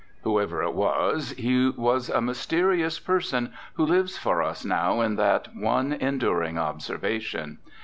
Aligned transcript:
Whoever 0.23 0.63
it 0.63 0.73
was 0.73 1.29
he 1.37 1.69
was 1.69 2.09
a 2.09 2.21
mysterious 2.21 2.97
person 2.99 3.53
who 3.75 3.85
lives 3.85 4.17
for 4.17 4.41
us 4.41 4.65
now 4.65 4.99
in 5.01 5.15
that 5.17 5.53
one 5.55 5.93
enduring 5.93 6.57
observation. 6.57 7.59